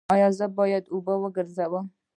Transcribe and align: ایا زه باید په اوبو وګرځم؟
ایا 0.13 0.27
زه 0.37 0.45
باید 0.57 0.83
په 0.87 0.91
اوبو 0.93 1.13
وګرځم؟ 1.21 1.85